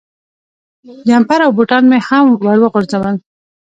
[1.07, 3.15] جمپر او بوټان مې هم ور وغورځول.